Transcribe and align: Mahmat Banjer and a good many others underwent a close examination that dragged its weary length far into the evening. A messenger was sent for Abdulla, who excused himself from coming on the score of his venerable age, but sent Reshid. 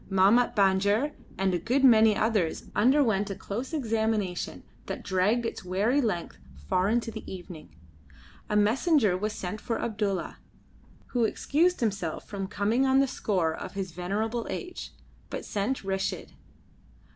Mahmat 0.09 0.55
Banjer 0.55 1.11
and 1.37 1.53
a 1.53 1.59
good 1.59 1.83
many 1.83 2.15
others 2.17 2.63
underwent 2.75 3.29
a 3.29 3.35
close 3.35 3.71
examination 3.71 4.63
that 4.87 5.03
dragged 5.03 5.45
its 5.45 5.63
weary 5.63 6.01
length 6.01 6.39
far 6.67 6.89
into 6.89 7.11
the 7.11 7.23
evening. 7.31 7.75
A 8.49 8.55
messenger 8.55 9.15
was 9.15 9.31
sent 9.31 9.61
for 9.61 9.79
Abdulla, 9.79 10.39
who 11.09 11.23
excused 11.25 11.81
himself 11.81 12.27
from 12.27 12.47
coming 12.47 12.83
on 12.87 12.99
the 12.99 13.05
score 13.07 13.53
of 13.53 13.73
his 13.73 13.91
venerable 13.91 14.47
age, 14.49 14.91
but 15.29 15.45
sent 15.45 15.83
Reshid. 15.83 16.31